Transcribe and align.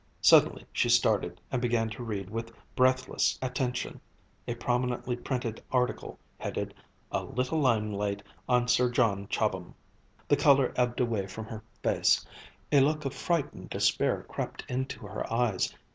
Suddenly 0.23 0.65
she 0.73 0.89
started, 0.89 1.39
and 1.51 1.61
began 1.61 1.87
to 1.91 2.03
read 2.03 2.31
with 2.31 2.51
breathless 2.75 3.37
attention 3.39 4.01
a 4.47 4.55
prominently 4.55 5.15
printed 5.15 5.61
article, 5.71 6.17
headed 6.39 6.73
"A 7.11 7.23
Little 7.23 7.59
Limelight 7.59 8.23
on 8.49 8.67
Sir 8.67 8.89
John 8.89 9.27
Chobham." 9.27 9.75
The 10.27 10.37
colour 10.37 10.73
ebbed 10.75 10.99
away 11.01 11.27
from 11.27 11.45
her 11.45 11.63
face, 11.83 12.25
a 12.71 12.79
look 12.79 13.05
of 13.05 13.13
frightened 13.13 13.69
despair 13.69 14.23
crept 14.27 14.65
into 14.67 15.05
her 15.05 15.31
eyes. 15.31 15.71